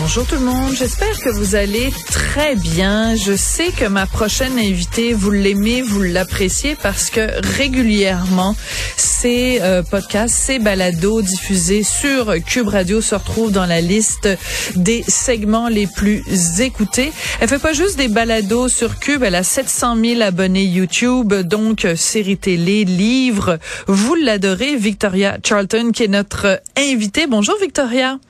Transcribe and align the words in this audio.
Bonjour 0.00 0.24
tout 0.26 0.36
le 0.36 0.42
monde, 0.42 0.72
j'espère 0.76 1.20
que 1.20 1.28
vous 1.28 1.56
allez 1.56 1.92
très 2.06 2.54
bien. 2.54 3.16
Je 3.16 3.34
sais 3.34 3.72
que 3.72 3.84
ma 3.84 4.06
prochaine 4.06 4.56
invitée, 4.56 5.12
vous 5.12 5.32
l'aimez, 5.32 5.82
vous 5.82 6.00
l'appréciez 6.00 6.76
parce 6.80 7.10
que 7.10 7.28
régulièrement, 7.56 8.54
ces 8.96 9.58
euh, 9.60 9.82
podcasts, 9.82 10.36
ces 10.36 10.60
balados 10.60 11.20
diffusés 11.22 11.82
sur 11.82 12.32
Cube 12.44 12.68
Radio 12.68 13.00
se 13.00 13.16
retrouvent 13.16 13.50
dans 13.50 13.66
la 13.66 13.80
liste 13.80 14.28
des 14.76 15.02
segments 15.02 15.68
les 15.68 15.88
plus 15.88 16.22
écoutés. 16.60 17.12
Elle 17.40 17.48
fait 17.48 17.58
pas 17.58 17.72
juste 17.72 17.98
des 17.98 18.08
balados 18.08 18.68
sur 18.68 19.00
Cube, 19.00 19.24
elle 19.24 19.34
a 19.34 19.42
700 19.42 19.96
000 19.96 20.22
abonnés 20.22 20.64
YouTube, 20.64 21.34
donc 21.34 21.84
série 21.96 22.38
télé, 22.38 22.84
livres. 22.84 23.58
Vous 23.88 24.14
l'adorez, 24.14 24.76
Victoria 24.76 25.38
Charlton, 25.44 25.90
qui 25.92 26.04
est 26.04 26.08
notre 26.08 26.62
invitée. 26.76 27.26
Bonjour 27.26 27.56
Victoria. 27.60 28.20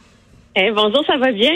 Eh, 0.61 0.73
bonjour, 0.73 1.05
ça 1.07 1.17
va 1.19 1.31
bien? 1.31 1.53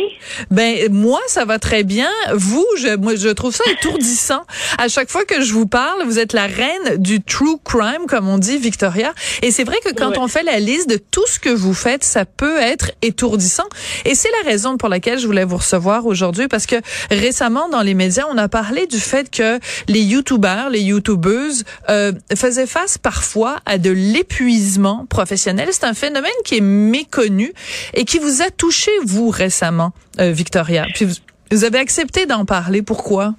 Ben 0.53 0.89
moi, 0.93 1.19
ça 1.27 1.45
va 1.45 1.59
très 1.59 1.83
bien. 1.83 2.09
Vous, 2.35 2.65
je, 2.79 2.95
moi, 2.97 3.17
je 3.17 3.31
trouve 3.31 3.53
ça 3.53 3.65
étourdissant. 3.69 4.43
à 4.79 4.87
chaque 4.87 5.11
fois 5.11 5.25
que 5.25 5.43
je 5.43 5.53
vous 5.53 5.67
parle, 5.67 6.05
vous 6.05 6.21
êtes 6.21 6.33
la 6.33 6.47
reine 6.47 6.99
du 6.99 7.21
true 7.21 7.59
crime, 7.65 8.07
comme 8.07 8.29
on 8.29 8.39
dit, 8.39 8.59
Victoria. 8.59 9.13
Et 9.43 9.51
c'est 9.51 9.65
vrai 9.65 9.79
que 9.85 9.93
quand 9.93 10.19
on 10.19 10.29
fait 10.29 10.45
la 10.45 10.61
liste 10.61 10.89
de 10.89 10.99
tout 10.99 11.27
ce 11.27 11.41
que 11.41 11.49
vous 11.49 11.75
faites, 11.75 12.05
ça 12.05 12.25
peut 12.25 12.59
être 12.59 12.93
étourdissant. 13.03 13.67
Et 14.05 14.15
c'est 14.15 14.31
la 14.45 14.49
raison 14.49 14.77
pour 14.77 14.89
laquelle 14.89 15.19
je 15.19 15.27
voulais 15.27 15.45
vous 15.45 15.57
recevoir 15.57 16.07
aujourd'hui, 16.07 16.47
parce 16.47 16.67
que 16.67 16.77
récemment, 17.11 17.69
dans 17.71 17.83
les 17.83 17.95
médias, 17.95 18.27
on 18.31 18.39
a 18.39 18.49
parlé 18.49 18.87
du 18.87 19.01
fait 19.01 19.29
que 19.31 19.59
les 19.89 20.03
YouTubers, 20.03 20.71
les 20.71 20.81
YouTubeuses 20.81 21.65
euh, 21.89 22.13
faisaient 22.37 22.69
face 22.69 22.99
parfois 22.99 23.57
à 23.67 23.79
de 23.79 23.91
l'épuisement 23.91 25.07
professionnel. 25.11 25.71
C'est 25.73 25.87
un 25.87 25.95
phénomène 25.95 26.31
qui 26.45 26.59
est 26.59 26.61
méconnu 26.61 27.53
et 27.95 28.05
qui 28.05 28.21
vous 28.21 28.43
a 28.43 28.51
touché 28.51 28.92
vous 29.05 29.31
récemment, 29.31 29.93
euh, 30.21 30.33
Victoria? 30.33 30.87
Puis 30.95 31.07
vous, 31.51 31.65
avez 31.65 31.79
accepté 31.79 32.27
d'en 32.27 32.45
parler. 32.45 32.83
Pourquoi? 32.83 33.35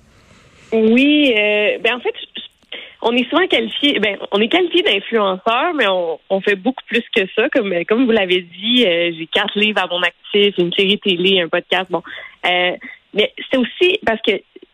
Oui, 0.72 1.34
euh, 1.38 1.78
ben 1.80 1.96
en 1.96 2.00
fait, 2.00 2.14
on 3.02 3.12
est 3.12 3.30
souvent 3.30 3.46
qualifié, 3.48 4.00
ben 4.00 4.18
on 4.32 4.40
est 4.40 4.48
qualifié 4.48 4.82
d'influenceur, 4.82 5.74
mais 5.76 5.86
on, 5.88 6.42
fait 6.42 6.56
beaucoup 6.56 6.84
plus 6.88 7.04
que 7.16 7.22
ça. 7.36 7.50
Comme 7.50 7.74
comme 7.86 8.06
vous 8.06 8.12
l'avez 8.12 8.42
dit, 8.42 8.86
euh, 8.86 9.12
j'ai 9.18 9.28
quatre 9.28 9.58
livres 9.58 9.82
à 9.82 9.88
mon 9.88 10.02
actif, 10.02 10.56
une 10.58 10.74
série 10.74 11.00
télé, 11.00 11.42
un 11.42 11.48
podcast. 11.48 11.86
Bon, 11.90 12.02
mais 12.44 13.32
c'est 13.52 13.58
aussi 13.58 14.00
parce 14.06 14.22
que 14.22 14.32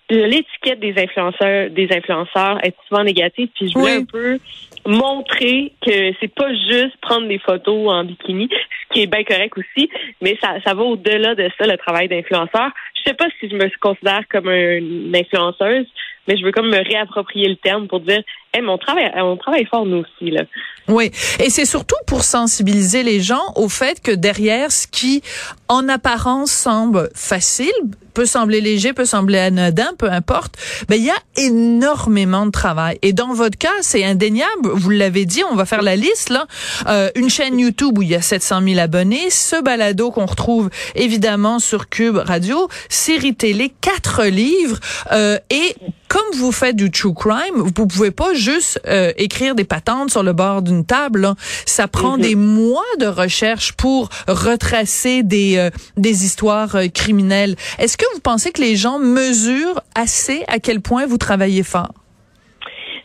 l'étiquette 0.09 0.79
des 0.79 0.95
influenceurs, 0.97 1.69
des 1.69 1.87
influenceurs 1.91 2.63
est 2.63 2.75
souvent 2.87 3.03
négative. 3.03 3.49
Puis 3.55 3.69
je 3.69 3.77
voulais 3.77 3.97
un 3.97 4.05
peu 4.05 4.39
montrer 4.85 5.73
que 5.85 6.13
c'est 6.19 6.33
pas 6.33 6.53
juste 6.53 6.97
prendre 7.01 7.27
des 7.27 7.39
photos 7.39 7.89
en 7.89 8.03
bikini, 8.03 8.49
ce 8.49 8.93
qui 8.93 9.03
est 9.03 9.07
bien 9.07 9.23
correct 9.23 9.57
aussi, 9.57 9.89
mais 10.21 10.37
ça, 10.41 10.55
ça 10.65 10.73
va 10.73 10.83
au-delà 10.83 11.35
de 11.35 11.49
ça, 11.57 11.67
le 11.67 11.77
travail 11.77 12.07
d'influenceur. 12.07 12.69
Je 12.95 13.09
sais 13.09 13.13
pas 13.13 13.27
si 13.39 13.49
je 13.49 13.55
me 13.55 13.69
considère 13.79 14.23
comme 14.29 14.49
une 14.49 15.15
influenceuse, 15.15 15.87
mais 16.29 16.37
je 16.37 16.45
veux 16.45 16.51
comme 16.51 16.69
me 16.69 16.77
réapproprier 16.77 17.49
le 17.49 17.55
terme 17.55 17.87
pour 17.87 18.01
dire, 18.01 18.21
hey, 18.53 18.61
mais 18.61 18.69
on 18.69 18.77
travaille, 18.77 19.11
on 19.15 19.35
travaille 19.35 19.65
fort 19.65 19.85
nous 19.85 20.03
aussi 20.03 20.29
là. 20.29 20.43
Oui, 20.87 21.11
et 21.39 21.49
c'est 21.49 21.65
surtout 21.65 21.95
pour 22.05 22.23
sensibiliser 22.23 23.03
les 23.03 23.19
gens 23.19 23.53
au 23.55 23.67
fait 23.67 23.99
que 24.01 24.11
derrière 24.11 24.71
ce 24.71 24.87
qui, 24.87 25.23
en 25.67 25.89
apparence, 25.89 26.51
semble 26.51 27.09
facile, 27.15 27.71
peut 28.13 28.25
sembler 28.25 28.61
léger, 28.61 28.93
peut 28.93 29.05
sembler 29.05 29.39
anodin, 29.39 29.91
peu 29.97 30.11
importe, 30.11 30.55
ben 30.87 30.95
il 30.95 31.05
y 31.05 31.09
a 31.09 31.17
énormément 31.37 32.45
de 32.45 32.51
travail. 32.51 32.99
Et 33.01 33.13
dans 33.13 33.33
votre 33.33 33.57
cas, 33.57 33.73
c'est 33.81 34.03
indéniable. 34.03 34.69
Vous 34.73 34.89
l'avez 34.89 35.25
dit, 35.25 35.41
on 35.51 35.55
va 35.55 35.65
faire 35.65 35.81
la 35.81 35.95
liste 35.95 36.29
là. 36.29 36.45
Euh, 36.87 37.09
une 37.15 37.29
chaîne 37.29 37.59
YouTube 37.59 37.97
où 37.97 38.01
il 38.01 38.09
y 38.09 38.15
a 38.15 38.21
700 38.21 38.61
000 38.63 38.79
abonnés, 38.79 39.29
ce 39.29 39.61
balado 39.61 40.11
qu'on 40.11 40.25
retrouve 40.25 40.69
évidemment 40.95 41.59
sur 41.59 41.89
Cube 41.89 42.17
Radio, 42.17 42.67
série 42.89 43.35
télé, 43.35 43.71
quatre 43.81 44.25
livres 44.25 44.79
euh, 45.11 45.37
et 45.49 45.75
comme 46.09 46.37
vous 46.37 46.51
faites 46.51 46.75
du 46.75 46.91
true 46.91 47.13
crime, 47.13 47.55
vous 47.55 47.71
pouvez 47.71 48.11
pas 48.11 48.33
juste 48.33 48.81
euh, 48.87 49.13
écrire 49.17 49.55
des 49.55 49.63
patentes 49.63 50.09
sur 50.09 50.23
le 50.23 50.33
bord 50.33 50.61
d'une 50.63 50.85
table. 50.85 51.33
Ça 51.65 51.87
prend 51.87 52.17
mhm. 52.17 52.21
des 52.21 52.35
mois 52.35 52.81
de 52.99 53.05
recherche 53.05 53.73
pour 53.73 54.09
retracer 54.27 55.23
des 55.23 55.57
euh, 55.57 55.69
des 55.97 56.25
histoires 56.25 56.75
euh, 56.75 56.87
criminelles. 56.87 57.55
Est-ce 57.77 57.95
que 57.95 58.05
vous 58.13 58.21
pensez 58.21 58.51
que 58.51 58.61
les 58.61 58.75
gens 58.75 58.99
mesurent 58.99 59.81
assez 59.95 60.43
à 60.47 60.59
quel 60.59 60.81
point 60.81 61.05
vous 61.05 61.19
travaillez 61.19 61.63
fort? 61.63 61.93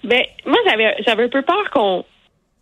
Ben 0.03 0.23
moi 0.47 0.59
j'avais 0.67 0.97
j'avais 1.07 1.25
un 1.25 1.29
peu 1.29 1.43
peur 1.43 1.71
qu'on 1.73 2.05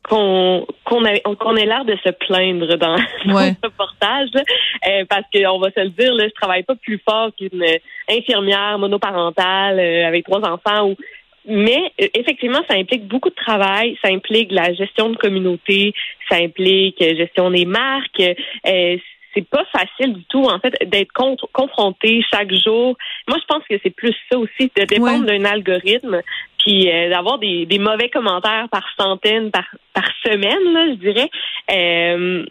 qu'on 0.09 0.67
qu'on 0.85 1.03
qu'on 1.37 1.57
ait 1.57 1.67
l'air 1.67 1.85
de 1.85 1.97
se 2.05 2.11
plaindre 2.11 2.77
dans, 2.77 2.97
ce 3.25 3.67
reportage 3.67 4.31
euh, 4.35 5.05
parce 5.09 5.25
qu'on 5.33 5.59
va 5.59 5.71
se 5.71 5.81
le 5.81 5.91
dire 5.91 6.15
là, 6.15 6.25
je 6.27 6.35
travaille 6.35 6.65
pas 6.65 6.75
plus 6.75 7.01
fort 7.09 7.31
qu'une 7.37 7.65
infirmière 8.09 8.79
monoparentale 8.79 9.79
euh, 9.79 10.07
avec 10.07 10.25
trois 10.25 10.45
enfants 10.49 10.91
ou 10.91 10.97
mais 11.45 11.93
euh, 12.01 12.07
effectivement, 12.15 12.61
ça 12.69 12.77
implique 12.77 13.07
beaucoup 13.09 13.31
de 13.31 13.35
travail, 13.35 13.99
ça 14.03 14.13
implique 14.13 14.53
la 14.53 14.73
gestion 14.75 15.11
de 15.11 15.17
communauté, 15.17 15.93
ça 16.29 16.37
implique 16.37 17.01
gestion 17.01 17.51
des 17.51 17.65
marques. 17.65 18.23
c'est 18.65 19.49
pas 19.49 19.65
facile 19.73 20.13
du 20.13 20.25
tout, 20.27 20.45
en 20.45 20.61
fait, 20.61 20.73
d'être 20.87 21.11
confronté 21.53 22.23
chaque 22.31 22.53
jour. 22.55 22.97
Moi, 23.27 23.39
je 23.41 23.47
pense 23.47 23.65
que 23.69 23.75
c'est 23.83 23.91
plus 23.91 24.15
ça 24.31 24.39
aussi, 24.39 24.71
de 24.77 24.85
dépendre 24.85 25.25
d'un 25.25 25.45
algorithme 25.45 26.21
puis 26.63 26.91
euh, 26.91 27.11
d'avoir 27.11 27.39
des, 27.39 27.67
des, 27.67 27.79
mauvais 27.79 28.09
commentaires 28.09 28.69
par 28.71 28.85
centaines, 28.99 29.51
par, 29.51 29.65
par 29.93 30.09
semaine, 30.25 30.73
là, 30.73 30.87
je 30.89 30.95
dirais. 30.95 31.31
Euh, 31.71 32.45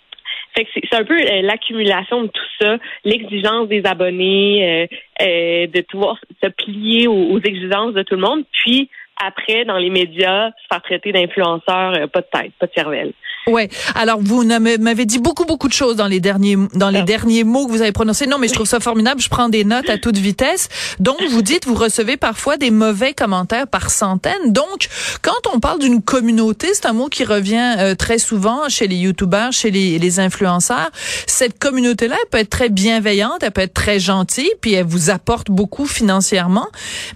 fait 0.53 0.65
que 0.65 0.71
c'est 0.73 0.95
un 0.95 1.05
peu 1.05 1.17
euh, 1.17 1.41
l'accumulation 1.41 2.23
de 2.23 2.27
tout 2.27 2.49
ça, 2.59 2.77
l'exigence 3.05 3.69
des 3.69 3.85
abonnés, 3.85 4.87
euh, 5.21 5.67
de 5.67 5.81
pouvoir 5.81 6.17
se 6.43 6.49
plier 6.49 7.07
aux, 7.07 7.31
aux, 7.31 7.39
exigences 7.39 7.93
de 7.93 8.03
tout 8.03 8.15
le 8.15 8.21
monde, 8.21 8.43
puis 8.51 8.89
après, 9.25 9.65
dans 9.65 9.77
les 9.77 9.89
médias, 9.89 10.49
se 10.49 10.67
faire 10.71 10.81
traiter 10.81 11.11
d'influenceur, 11.11 11.93
euh, 11.93 12.07
pas 12.07 12.21
de 12.21 12.27
tête, 12.31 12.51
pas 12.59 12.67
de 12.67 12.71
cervelle. 12.75 13.13
Ouais. 13.47 13.69
Alors 13.95 14.19
vous 14.21 14.43
m'avez 14.43 15.05
dit 15.05 15.17
beaucoup 15.17 15.45
beaucoup 15.45 15.67
de 15.67 15.73
choses 15.73 15.95
dans 15.95 16.07
les 16.07 16.19
derniers 16.19 16.57
dans 16.75 16.91
les 16.91 16.99
ah. 16.99 17.03
derniers 17.03 17.43
mots 17.43 17.65
que 17.65 17.71
vous 17.71 17.81
avez 17.81 17.91
prononcés. 17.91 18.27
Non, 18.27 18.37
mais 18.37 18.47
je 18.47 18.53
trouve 18.53 18.67
ça 18.67 18.79
formidable. 18.79 19.19
Je 19.19 19.29
prends 19.29 19.49
des 19.49 19.63
notes 19.63 19.89
à 19.89 19.97
toute 19.97 20.17
vitesse. 20.17 20.69
Donc 20.99 21.21
vous 21.23 21.41
dites 21.41 21.65
vous 21.65 21.75
recevez 21.75 22.17
parfois 22.17 22.57
des 22.57 22.69
mauvais 22.69 23.13
commentaires 23.13 23.67
par 23.67 23.89
centaines. 23.89 24.53
Donc 24.53 24.89
quand 25.23 25.51
on 25.53 25.59
parle 25.59 25.79
d'une 25.79 26.03
communauté, 26.03 26.67
c'est 26.73 26.85
un 26.85 26.93
mot 26.93 27.07
qui 27.07 27.23
revient 27.23 27.75
euh, 27.79 27.95
très 27.95 28.19
souvent 28.19 28.69
chez 28.69 28.87
les 28.87 28.97
youtubeurs, 28.97 29.51
chez 29.51 29.71
les, 29.71 29.97
les 29.97 30.19
influenceurs. 30.19 30.91
Cette 31.25 31.57
communauté-là, 31.57 32.17
elle 32.21 32.29
peut 32.29 32.37
être 32.37 32.49
très 32.49 32.69
bienveillante, 32.69 33.41
elle 33.41 33.51
peut 33.51 33.61
être 33.61 33.73
très 33.73 33.99
gentille, 33.99 34.51
puis 34.61 34.73
elle 34.73 34.85
vous 34.85 35.09
apporte 35.09 35.49
beaucoup 35.49 35.87
financièrement. 35.87 36.67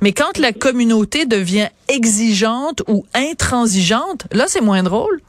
Mais 0.02 0.12
quand 0.12 0.40
la 0.40 0.54
communauté 0.54 1.26
devient 1.26 1.68
exigeante 1.96 2.84
ou 2.88 3.06
intransigeante, 3.14 4.28
là, 4.32 4.46
c'est 4.48 4.62
moins 4.62 4.84
drôle. 4.84 5.22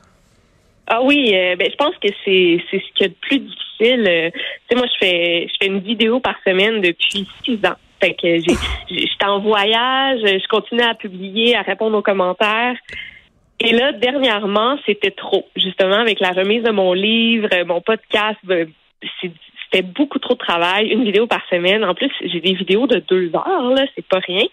Ah 0.88 1.02
oui, 1.02 1.32
euh, 1.34 1.56
ben 1.56 1.68
je 1.70 1.76
pense 1.76 1.94
que 2.00 2.08
c'est 2.24 2.62
c'est 2.70 2.78
ce 2.78 2.92
qui 2.94 3.04
est 3.04 3.08
le 3.08 3.14
plus 3.20 3.40
difficile. 3.40 4.06
Euh, 4.08 4.30
tu 4.30 4.40
sais, 4.70 4.76
moi 4.76 4.86
je 4.86 4.98
fais 5.04 5.48
je 5.48 5.54
fais 5.60 5.66
une 5.66 5.80
vidéo 5.80 6.20
par 6.20 6.36
semaine 6.46 6.80
depuis 6.80 7.26
six 7.44 7.58
ans. 7.66 7.74
Fait 8.00 8.14
que 8.14 8.38
j'étais 8.38 9.24
en 9.26 9.40
voyage, 9.40 10.20
je 10.22 10.48
continue 10.48 10.82
à 10.82 10.94
publier, 10.94 11.56
à 11.56 11.62
répondre 11.62 11.96
aux 11.98 12.02
commentaires. 12.02 12.76
Et 13.58 13.72
là, 13.72 13.92
dernièrement, 13.92 14.78
c'était 14.84 15.10
trop. 15.10 15.46
Justement, 15.56 15.96
avec 15.96 16.20
la 16.20 16.30
remise 16.30 16.62
de 16.62 16.70
mon 16.70 16.92
livre, 16.92 17.48
mon 17.64 17.80
podcast, 17.80 18.38
ben, 18.44 18.70
c'était 19.64 19.82
beaucoup 19.82 20.18
trop 20.18 20.34
de 20.34 20.38
travail, 20.38 20.88
une 20.88 21.04
vidéo 21.04 21.26
par 21.26 21.40
semaine. 21.48 21.84
En 21.84 21.94
plus, 21.94 22.10
j'ai 22.22 22.40
des 22.40 22.52
vidéos 22.52 22.86
de 22.86 23.02
deux 23.08 23.30
heures, 23.34 23.70
là, 23.70 23.86
c'est 23.94 24.06
pas 24.06 24.18
rien. 24.18 24.44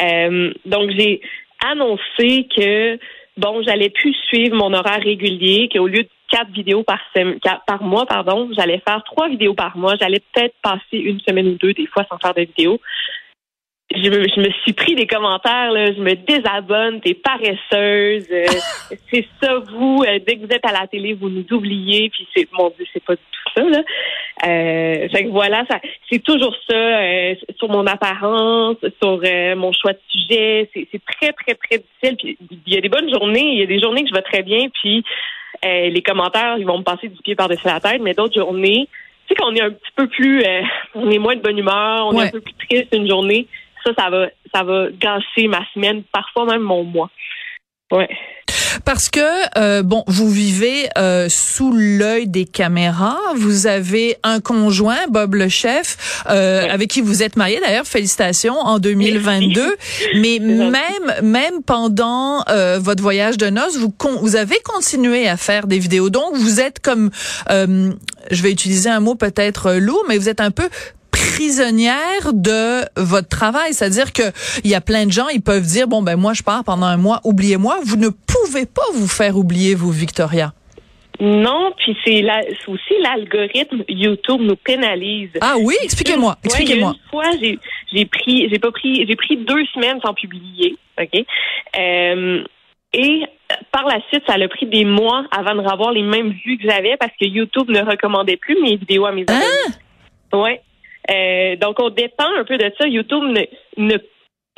Euh, 0.00 0.52
donc, 0.66 0.90
j'ai 0.98 1.20
annoncé 1.64 2.48
que 2.54 2.98
bon, 3.36 3.62
j'allais 3.62 3.90
plus 3.90 4.14
suivre 4.28 4.56
mon 4.56 4.72
horaire 4.72 5.02
régulier, 5.02 5.68
qu'au 5.72 5.86
lieu 5.86 6.02
de 6.04 6.08
quatre 6.30 6.50
vidéos 6.50 6.84
par 6.84 7.00
par 7.66 7.82
mois, 7.82 8.06
pardon, 8.06 8.48
j'allais 8.56 8.80
faire 8.86 9.02
trois 9.04 9.28
vidéos 9.28 9.54
par 9.54 9.76
mois. 9.76 9.96
J'allais 10.00 10.22
peut-être 10.32 10.54
passer 10.62 10.98
une 10.98 11.20
semaine 11.20 11.48
ou 11.48 11.54
deux 11.54 11.72
des 11.72 11.86
fois 11.86 12.04
sans 12.08 12.18
faire 12.18 12.34
de 12.34 12.42
vidéos. 12.42 12.80
Je 13.92 14.08
me, 14.08 14.28
je 14.28 14.40
me 14.40 14.50
suis 14.62 14.72
pris 14.72 14.94
des 14.94 15.06
commentaires, 15.06 15.72
là, 15.72 15.92
je 15.92 16.00
me 16.00 16.14
désabonne, 16.14 17.00
t'es 17.00 17.14
paresseuse, 17.14 18.26
euh, 18.30 18.46
c'est 19.12 19.26
ça, 19.42 19.58
vous, 19.58 20.04
euh, 20.06 20.18
dès 20.24 20.36
que 20.36 20.46
vous 20.46 20.52
êtes 20.52 20.64
à 20.64 20.72
la 20.72 20.86
télé, 20.86 21.14
vous 21.14 21.28
nous 21.28 21.44
oubliez, 21.50 22.08
puis 22.10 22.26
c'est, 22.34 22.48
mon 22.52 22.70
Dieu, 22.70 22.86
c'est 22.92 23.02
pas 23.02 23.14
du 23.14 23.20
tout 23.20 23.52
ça, 23.56 23.62
là. 23.64 23.82
Euh, 24.46 25.08
fait 25.08 25.24
que 25.24 25.30
voilà, 25.30 25.64
ça, 25.68 25.80
c'est 26.10 26.22
toujours 26.22 26.54
ça, 26.68 26.76
euh, 26.76 27.34
sur 27.58 27.68
mon 27.68 27.86
apparence, 27.86 28.76
sur 29.02 29.20
mon 29.56 29.72
choix 29.72 29.92
de 29.92 30.00
sujet, 30.08 30.70
c'est, 30.72 30.86
c'est 30.92 31.02
très, 31.04 31.32
très, 31.32 31.54
très 31.54 31.78
difficile, 31.78 32.16
puis 32.16 32.38
il 32.66 32.72
y 32.72 32.78
a 32.78 32.80
des 32.80 32.88
bonnes 32.88 33.10
journées, 33.10 33.54
il 33.54 33.58
y 33.58 33.62
a 33.62 33.66
des 33.66 33.80
journées 33.80 34.02
que 34.02 34.08
je 34.08 34.14
vais 34.14 34.22
très 34.22 34.42
bien, 34.42 34.68
puis 34.68 35.04
les 35.62 36.02
commentaires, 36.02 36.56
ils 36.58 36.64
vont 36.64 36.78
me 36.78 36.84
passer 36.84 37.08
du 37.08 37.20
pied 37.22 37.34
par-dessus 37.34 37.66
la 37.66 37.80
tête, 37.80 38.00
mais 38.00 38.14
d'autres 38.14 38.38
journées, 38.38 38.88
tu 39.26 39.34
sais 39.34 39.34
qu'on 39.34 39.54
est 39.54 39.60
un 39.60 39.70
petit 39.70 39.92
peu 39.96 40.06
plus, 40.06 40.42
on 40.94 41.10
est 41.10 41.18
moins 41.18 41.34
de 41.34 41.42
bonne 41.42 41.58
humeur, 41.58 42.06
on 42.06 42.18
est 42.18 42.28
un 42.28 42.30
peu 42.30 42.40
plus 42.40 42.54
triste 42.54 42.94
une 42.94 43.08
journée, 43.08 43.46
ça, 43.84 43.92
ça 43.96 44.10
va, 44.10 44.26
ça 44.54 44.62
va 44.62 44.88
gâcher 44.90 45.48
ma 45.48 45.64
semaine, 45.74 46.02
parfois 46.12 46.46
même 46.46 46.62
mon 46.62 46.84
mois. 46.84 47.10
Ouais. 47.92 48.08
Parce 48.84 49.08
que 49.08 49.20
euh, 49.58 49.82
bon, 49.82 50.04
vous 50.06 50.30
vivez 50.30 50.88
euh, 50.96 51.28
sous 51.28 51.72
l'œil 51.72 52.28
des 52.28 52.44
caméras. 52.44 53.18
Vous 53.36 53.66
avez 53.66 54.16
un 54.22 54.40
conjoint, 54.40 55.08
Bob 55.08 55.34
le 55.34 55.48
chef, 55.48 56.22
euh, 56.28 56.68
avec 56.70 56.90
qui 56.90 57.00
vous 57.00 57.22
êtes 57.22 57.36
marié. 57.36 57.60
D'ailleurs, 57.60 57.86
félicitations 57.86 58.54
en 58.54 58.78
2022. 58.78 59.76
Mais 60.16 60.38
même 60.38 60.80
même 61.22 61.62
pendant 61.64 62.44
votre 62.78 63.02
voyage 63.02 63.36
de 63.36 63.50
noces, 63.50 63.76
vous 63.76 63.92
vous 64.20 64.36
avez 64.36 64.58
continué 64.64 65.28
à 65.28 65.36
faire 65.36 65.66
des 65.66 65.78
vidéos. 65.78 66.10
Donc, 66.10 66.36
vous 66.36 66.60
êtes 66.60 66.80
comme, 66.80 67.10
je 67.48 68.42
vais 68.42 68.50
utiliser 68.50 68.88
un 68.88 69.00
mot 69.00 69.14
peut-être 69.14 69.72
lourd, 69.74 70.04
mais 70.08 70.18
vous 70.18 70.28
êtes 70.28 70.40
un 70.40 70.50
peu 70.50 70.68
prisonnière 71.40 72.34
de 72.34 72.84
votre 72.96 73.28
travail. 73.28 73.72
C'est-à-dire 73.72 74.12
que 74.12 74.24
il 74.62 74.70
y 74.70 74.74
a 74.74 74.82
plein 74.82 75.06
de 75.06 75.10
gens, 75.10 75.28
ils 75.28 75.40
peuvent 75.40 75.64
dire 75.64 75.88
bon 75.88 76.02
ben 76.02 76.16
moi 76.16 76.34
je 76.34 76.42
pars 76.42 76.62
pendant 76.64 76.84
un 76.84 76.98
mois, 76.98 77.20
oubliez-moi. 77.24 77.78
Vous 77.82 77.96
ne 77.96 78.08
pouvez 78.08 78.66
pas 78.66 78.84
vous 78.92 79.08
faire 79.08 79.38
oublier 79.38 79.74
vous, 79.74 79.90
Victoria. 79.90 80.52
Non, 81.18 81.72
puis 81.78 81.96
c'est 82.04 82.22
aussi 82.66 82.94
l'algorithme 83.02 83.84
YouTube 83.88 84.40
nous 84.42 84.56
pénalise. 84.56 85.30
Ah 85.40 85.54
oui, 85.62 85.74
expliquez-moi, 85.82 86.36
expliquez-moi. 86.44 86.94
une 86.94 87.10
fois, 87.10 87.30
j'ai 87.40 88.04
pris, 88.04 88.48
j'ai 88.50 88.58
pas 88.58 88.70
pris, 88.70 89.06
j'ai 89.06 89.16
pris 89.16 89.38
deux 89.38 89.64
semaines 89.74 89.98
sans 90.04 90.12
publier, 90.12 90.76
ok? 91.00 91.24
Euh, 91.78 92.44
et 92.92 93.22
par 93.72 93.86
la 93.86 94.00
suite, 94.08 94.24
ça 94.26 94.34
a 94.34 94.48
pris 94.48 94.66
des 94.66 94.84
mois 94.84 95.24
avant 95.30 95.54
de 95.54 95.66
revoir 95.66 95.92
les 95.92 96.02
mêmes 96.02 96.34
vues 96.44 96.58
que 96.58 96.68
j'avais 96.68 96.96
parce 96.98 97.12
que 97.20 97.26
YouTube 97.26 97.70
ne 97.70 97.80
recommandait 97.80 98.36
plus 98.36 98.60
mes 98.60 98.76
vidéos 98.76 99.06
à 99.06 99.12
mes 99.12 99.24
hein? 99.28 99.40
abonnés. 100.32 100.44
Ouais. 100.44 100.60
Euh, 101.10 101.56
donc, 101.56 101.80
on 101.80 101.90
dépend 101.90 102.28
un 102.36 102.44
peu 102.44 102.56
de 102.58 102.70
ça. 102.78 102.86
YouTube 102.86 103.22
ne, 103.22 103.42
ne, 103.76 103.96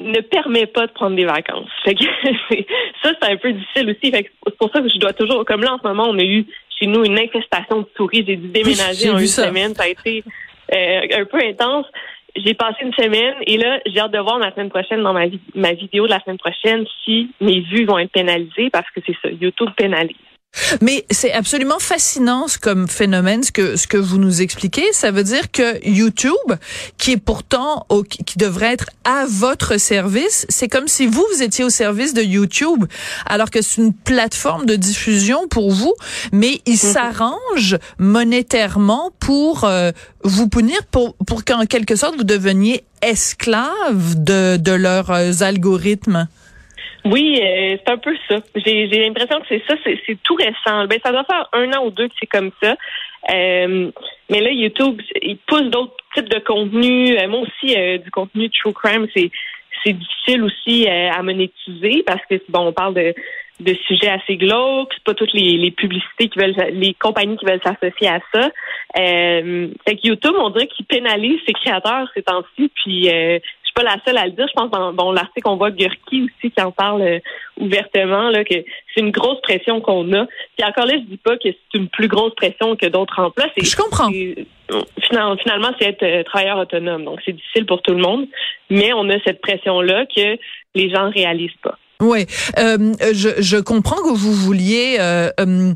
ne 0.01 0.21
permet 0.21 0.67
pas 0.67 0.87
de 0.87 0.93
prendre 0.93 1.17
des 1.17 1.25
vacances. 1.25 1.71
Fait 1.85 1.95
que 1.95 2.05
ça, 3.03 3.13
c'est 3.21 3.31
un 3.31 3.37
peu 3.37 3.53
difficile 3.53 3.91
aussi. 3.91 4.11
Fait 4.11 4.31
c'est 4.47 4.57
pour 4.57 4.71
ça 4.73 4.81
que 4.81 4.89
je 4.89 4.99
dois 4.99 5.13
toujours, 5.13 5.45
comme 5.45 5.63
là, 5.63 5.75
en 5.75 5.79
ce 5.79 5.87
moment, 5.87 6.09
on 6.09 6.19
a 6.19 6.25
eu 6.25 6.47
chez 6.79 6.87
nous 6.87 7.05
une 7.05 7.19
infestation 7.19 7.83
de 7.83 7.89
souris. 7.97 8.25
J'ai 8.27 8.37
dû 8.37 8.49
déménager 8.49 9.11
en 9.11 9.19
une 9.19 9.27
semaine. 9.27 9.75
Ça 9.75 9.85
a 9.85 9.89
été 9.89 10.25
euh, 10.75 11.01
un 11.13 11.25
peu 11.25 11.39
intense. 11.39 11.87
J'ai 12.35 12.55
passé 12.55 12.79
une 12.83 12.95
semaine 12.95 13.35
et 13.47 13.59
là, 13.59 13.79
j'ai 13.85 14.01
hâte 14.01 14.13
de 14.13 14.19
voir 14.19 14.39
la 14.39 14.53
semaine 14.53 14.71
prochaine 14.71 15.03
dans 15.03 15.13
ma, 15.13 15.27
ma 15.55 15.75
vidéo 15.75 16.07
de 16.07 16.11
la 16.11 16.21
semaine 16.21 16.39
prochaine 16.39 16.87
si 17.05 17.31
mes 17.43 17.61
vues 17.61 17.85
vont 17.85 17.99
être 17.99 18.11
pénalisées 18.11 18.71
parce 18.71 18.91
que 18.91 19.01
c'est 19.05 19.15
ça, 19.23 19.29
YouTube 19.29 19.69
pénalise. 19.77 20.17
Mais 20.81 21.05
c'est 21.11 21.33
absolument 21.33 21.79
fascinant 21.79 22.47
comme 22.61 22.89
phénomène 22.89 23.43
ce 23.43 23.53
que 23.53 23.77
ce 23.77 23.87
que 23.87 23.97
vous 23.97 24.19
nous 24.19 24.43
expliquez. 24.43 24.85
Ça 24.93 25.11
veut 25.11 25.25
dire 25.25 25.51
que 25.51 25.87
YouTube, 25.87 26.31
qui 26.99 27.13
est 27.13 27.17
pourtant 27.17 27.87
au, 27.89 28.03
qui 28.03 28.39
devrait 28.39 28.73
être 28.73 28.87
à 29.05 29.25
votre 29.29 29.79
service, 29.79 30.47
c'est 30.49 30.69
comme 30.69 30.89
si 30.89 31.07
vous 31.07 31.25
vous 31.35 31.43
étiez 31.43 31.65
au 31.65 31.71
service 31.71 32.15
de 32.15 32.23
YouTube, 32.23 32.85
alors 33.27 33.51
que 33.51 33.63
c'est 33.63 33.81
une 33.81 33.95
plateforme 33.95 34.67
de 34.67 34.77
diffusion 34.77 35.49
pour 35.49 35.71
vous, 35.71 35.95
mais 36.33 36.61
ils 36.67 36.73
mhm. 36.73 36.93
s'arrangent 36.93 37.79
monétairement 37.99 39.11
pour 39.21 39.65
euh, 39.65 39.91
vous 40.23 40.49
punir, 40.49 40.79
pour 40.91 41.15
pour 41.27 41.45
qu'en 41.45 41.65
quelque 41.65 41.97
sorte 41.97 42.17
vous 42.17 42.25
deveniez 42.25 42.85
esclave 43.01 44.23
de 44.23 44.57
de 44.59 44.73
leurs 44.73 45.11
euh, 45.11 45.33
algorithmes. 45.41 46.29
Oui, 47.05 47.39
euh, 47.41 47.77
c'est 47.79 47.93
un 47.93 47.99
peu 47.99 48.15
ça. 48.29 48.37
J'ai, 48.55 48.87
l'impression 48.87 49.41
que 49.41 49.47
c'est 49.49 49.63
ça, 49.67 49.75
c'est, 49.85 50.17
tout 50.23 50.35
récent. 50.35 50.87
Ben, 50.87 50.99
ça 51.05 51.11
doit 51.11 51.25
faire 51.25 51.49
un 51.53 51.73
an 51.73 51.87
ou 51.87 51.91
deux 51.91 52.09
que 52.09 52.15
c'est 52.21 52.27
comme 52.27 52.51
ça. 52.63 52.77
Euh, 53.33 53.91
mais 54.31 54.41
là, 54.41 54.51
YouTube, 54.51 55.01
il 55.21 55.37
pousse 55.39 55.71
d'autres 55.71 55.97
types 56.15 56.29
de 56.29 56.39
contenus. 56.39 57.19
Euh, 57.19 57.29
moi 57.29 57.41
aussi, 57.41 57.75
du 57.99 58.11
contenu 58.11 58.51
true 58.51 58.73
crime, 58.73 59.07
c'est 59.15 59.31
c'est 59.85 59.95
difficile 59.95 60.45
aussi 60.45 60.87
à 60.87 61.21
monétiser 61.25 62.05
parce 62.07 62.25
que 62.31 62.37
bon, 62.49 62.69
on 62.69 62.73
parle 62.73 62.95
de, 62.95 63.15
de 63.63 63.75
sujets 63.87 64.11
assez 64.11 64.37
glauques. 64.37 64.93
C'est 64.95 65.05
pas 65.05 65.15
toutes 65.15 65.33
les, 65.33 65.57
les 65.57 65.71
publicités 65.71 66.29
qui 66.29 66.39
veulent, 66.39 66.55
les 66.73 66.95
compagnies 66.95 67.37
qui 67.37 67.47
veulent 67.47 67.61
s'associer 67.65 68.09
à 68.09 68.21
ça. 68.33 68.51
Euh, 68.99 69.69
fait 69.87 69.97
que 69.97 70.09
YouTube, 70.09 70.35
on 70.39 70.51
dirait 70.51 70.67
qu'il 70.67 70.87
pénalise 70.87 71.41
ses 71.47 71.53
créateurs 71.53 72.09
ces 72.15 72.23
temps-ci. 72.23 72.71
Puis 72.75 73.09
pas 73.75 73.83
la 73.83 73.97
seule 74.05 74.19
à 74.19 74.27
le 74.27 74.33
dire. 74.33 74.47
Je 74.49 74.53
pense 74.55 74.71
dans, 74.71 74.93
dans 74.93 75.13
l'article, 75.13 75.49
on 75.49 75.57
voit 75.57 75.71
Gurki 75.71 76.23
aussi 76.25 76.51
qui 76.51 76.63
en 76.63 76.73
parle 76.73 77.03
euh, 77.03 77.19
ouvertement, 77.59 78.31
là, 78.31 78.45
que 78.45 78.55
c'est 78.95 79.01
une 79.01 79.11
grosse 79.11 79.41
pression 79.43 79.81
qu'on 79.81 80.13
a. 80.13 80.27
Puis 80.57 80.67
encore 80.67 80.87
là, 80.87 80.95
je 80.95 81.05
dis 81.11 81.17
pas 81.17 81.37
que 81.37 81.49
c'est 81.49 81.79
une 81.79 81.89
plus 81.89 82.09
grosse 82.09 82.35
pression 82.35 82.77
que 82.77 82.87
d'autres 82.87 83.19
emplois. 83.19 83.47
Je 83.57 83.77
comprends. 83.77 84.11
Finalement, 85.09 85.71
c'est 85.79 85.89
être 85.89 86.03
euh, 86.03 86.23
travailleur 86.23 86.59
autonome. 86.59 87.05
Donc, 87.05 87.21
c'est 87.25 87.33
difficile 87.33 87.67
pour 87.67 87.83
tout 87.83 87.93
le 87.93 88.01
monde. 88.01 88.27
Mais 88.71 88.93
on 88.93 89.09
a 89.11 89.19
cette 89.25 89.41
pression-là 89.41 90.07
que 90.07 90.39
les 90.75 90.91
gens 90.91 91.11
réalisent 91.11 91.51
pas. 91.63 91.79
Oui, 92.03 92.27
euh, 92.59 92.95
je, 93.13 93.29
je, 93.39 93.57
comprends 93.59 94.03
que 94.03 94.11
vous 94.11 94.33
vouliez 94.33 94.97
euh, 94.99 95.31
euh, 95.39 95.73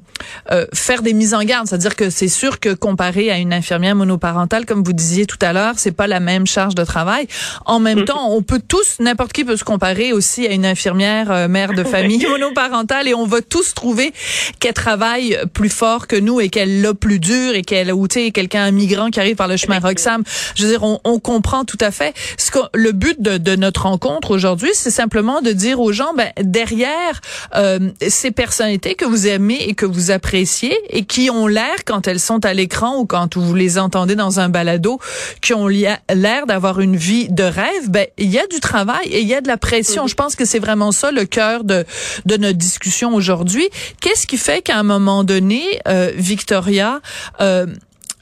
euh, 0.51 0.67
faire 0.75 1.03
des 1.03 1.13
mises 1.13 1.35
en 1.35 1.45
garde, 1.45 1.69
c'est-à-dire 1.69 1.95
que 1.95 2.11
c'est 2.11 2.27
sûr 2.27 2.59
que 2.59 2.75
comparé 2.75 3.31
à 3.31 3.39
une 3.39 3.53
infirmière 3.53 3.95
monoparentale, 3.95 4.67
comme 4.67 4.83
vous 4.83 4.93
disiez 4.93 5.27
tout 5.27 5.39
à 5.41 5.53
l'heure, 5.53 5.75
c'est 5.77 5.93
pas 5.93 6.09
la 6.09 6.19
même 6.19 6.45
charge 6.45 6.75
de 6.75 6.83
travail. 6.83 7.29
En 7.65 7.79
même 7.79 8.05
temps, 8.05 8.33
on 8.33 8.43
peut 8.43 8.61
tous, 8.67 8.97
n'importe 8.99 9.33
qui 9.33 9.45
peut 9.45 9.57
se 9.57 9.63
comparer 9.63 10.13
aussi 10.13 10.45
à 10.49 10.53
une 10.53 10.67
infirmière 10.67 11.31
euh, 11.31 11.47
mère 11.47 11.75
de 11.75 11.85
famille 11.95 12.27
monoparentale, 12.29 13.07
et 13.07 13.15
on 13.15 13.27
va 13.27 13.41
tous 13.41 13.75
trouver 13.75 14.13
qu'elle 14.59 14.75
travaille 14.75 15.39
plus 15.53 15.71
fort 15.71 16.09
que 16.09 16.17
nous 16.17 16.41
et 16.41 16.49
qu'elle 16.49 16.81
l'a 16.83 16.93
plus 16.95 17.21
dur 17.21 17.55
et 17.55 17.63
qu'elle 17.63 17.93
ou 17.93 18.09
tu 18.09 18.19
sais 18.19 18.31
quelqu'un 18.33 18.65
un 18.65 18.73
migrant 18.73 19.11
qui 19.11 19.21
arrive 19.21 19.37
par 19.37 19.47
le 19.47 19.57
chemin 19.57 19.79
Roxham. 19.79 20.25
Je 20.57 20.65
veux 20.65 20.71
dire, 20.71 20.83
on, 20.83 20.99
on 21.05 21.21
comprend 21.21 21.65
tout 21.65 21.79
à 21.81 21.93
fait. 21.93 22.15
Ce 22.37 22.51
que, 22.51 22.59
le 22.75 22.91
but 22.91 23.23
de, 23.23 23.39
de 23.39 23.55
notre 23.55 23.83
rencontre 23.83 24.33
aujourd'hui, 24.33 24.71
c'est 24.75 24.91
simplement 24.91 25.41
de 25.41 25.53
dire 25.53 25.79
aux 25.79 25.93
gens 25.93 26.15
ben, 26.17 26.31
derrière 26.41 27.21
euh, 27.55 27.91
ces 28.09 28.31
personnalités 28.31 28.95
que 28.95 29.05
vous 29.05 29.27
aimez 29.27 29.59
et 29.69 29.75
que 29.75 29.87
vous 29.87 30.11
appréciez 30.11 30.77
et 30.91 31.05
qui 31.05 31.31
ont 31.31 31.47
l'air, 31.47 31.85
quand 31.85 32.09
elles 32.09 32.21
sont 32.21 32.45
à 32.45 32.55
l'écran 32.55 32.99
ou 32.99 33.07
quand 33.07 33.37
vous 33.37 33.55
les 33.55 33.79
entendez 33.79 34.17
dans 34.17 34.41
un 34.41 34.49
balado, 34.49 34.99
qui 35.41 35.55
ont 35.55 35.69
l'air 35.69 36.47
d'avoir 36.47 36.81
une 36.81 36.97
vie 36.97 37.29
de 37.29 37.45
rêve, 37.45 37.89
ben 37.89 38.07
il 38.19 38.31
y 38.31 38.39
a 38.39 38.47
du 38.47 38.61
travail 38.61 39.07
et 39.09 39.21
il 39.21 39.29
y 39.29 39.35
a 39.35 39.41
de 39.41 39.49
la 39.49 39.57
pression. 39.57 40.07
Je 40.07 40.15
pense 40.15 40.37
que 40.37 40.45
c'est 40.45 40.59
vraiment 40.59 40.93
ça 40.93 41.11
le 41.11 41.25
cœur 41.25 41.65
de, 41.65 41.85
de 42.25 42.37
notre 42.37 42.59
discussion 42.59 43.15
aujourd'hui. 43.15 43.69
Qu'est-ce 44.01 44.27
qui 44.27 44.39
fait 44.39 44.63
qu'à 44.63 44.79
un 44.79 44.83
moment 44.83 45.25
donné, 45.25 45.63
euh, 45.89 46.13
Victoria, 46.17 47.01
euh, 47.41 47.67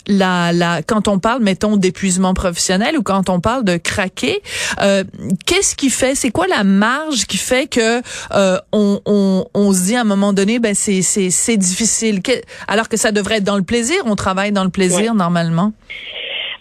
la, 0.06 0.52
la, 0.52 0.82
quand 0.82 1.08
on 1.08 1.18
parle, 1.18 1.42
mettons, 1.42 1.76
d'épuisement 1.76 2.34
professionnel 2.34 2.96
ou 2.98 3.02
quand 3.02 3.28
on 3.28 3.40
parle 3.40 3.64
de 3.64 3.76
craquer, 3.76 4.40
euh, 4.80 5.04
qu'est-ce 5.46 5.74
qui 5.74 5.90
fait, 5.90 6.14
c'est 6.14 6.30
quoi 6.30 6.46
la 6.46 6.64
marge 6.64 7.26
qui 7.26 7.36
fait 7.36 7.68
que 7.68 8.00
euh, 8.34 8.58
on, 8.72 9.00
on, 9.06 9.46
on, 9.54 9.72
se 9.72 9.84
dit 9.84 9.96
à 9.96 10.02
un 10.02 10.04
moment 10.04 10.32
donné, 10.32 10.58
ben 10.58 10.74
c'est 10.74 11.02
c'est 11.02 11.56
difficile, 11.56 12.20
alors 12.68 12.88
que 12.88 12.96
ça 12.96 13.12
devrait 13.12 13.36
être 13.36 13.44
dans 13.44 13.56
le 13.56 13.62
plaisir. 13.62 13.96
On 14.06 14.16
travaille 14.16 14.52
dans 14.52 14.64
le 14.64 14.70
plaisir 14.70 15.14
normalement. 15.14 15.72